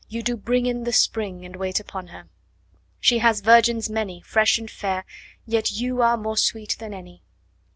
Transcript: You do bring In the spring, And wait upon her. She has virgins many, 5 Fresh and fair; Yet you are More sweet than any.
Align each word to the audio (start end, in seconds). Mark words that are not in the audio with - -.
You 0.09 0.23
do 0.23 0.35
bring 0.35 0.65
In 0.65 0.83
the 0.83 0.91
spring, 0.93 1.45
And 1.45 1.55
wait 1.55 1.79
upon 1.79 2.07
her. 2.07 2.27
She 2.99 3.19
has 3.19 3.41
virgins 3.41 3.87
many, 3.87 4.19
5 4.21 4.27
Fresh 4.27 4.57
and 4.57 4.71
fair; 4.71 5.05
Yet 5.45 5.69
you 5.73 6.01
are 6.01 6.17
More 6.17 6.37
sweet 6.37 6.75
than 6.79 6.91
any. 6.91 7.21